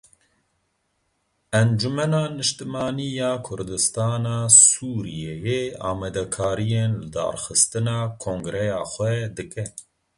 Encumena 1.59 2.21
Niştimanî 2.37 3.09
ya 3.19 3.31
Kurdistana 3.47 4.37
Sûriyeyê 4.69 5.61
amadekariyên 5.89 6.91
lidarxistina 7.01 7.97
kongreya 8.23 8.81
xwe 8.91 9.13
dike. 9.37 9.65